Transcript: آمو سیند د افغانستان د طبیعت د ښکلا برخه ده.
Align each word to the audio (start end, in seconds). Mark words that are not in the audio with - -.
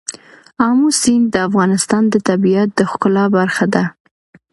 آمو 0.67 0.89
سیند 1.01 1.25
د 1.33 1.35
افغانستان 1.47 2.03
د 2.09 2.15
طبیعت 2.29 2.69
د 2.75 2.79
ښکلا 2.91 3.25
برخه 3.37 3.65
ده. 3.73 3.83